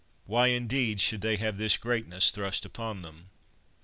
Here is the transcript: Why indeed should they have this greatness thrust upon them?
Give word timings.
Why 0.25 0.47
indeed 0.47 0.99
should 0.99 1.21
they 1.21 1.35
have 1.37 1.57
this 1.59 1.77
greatness 1.77 2.31
thrust 2.31 2.65
upon 2.65 3.03
them? 3.03 3.29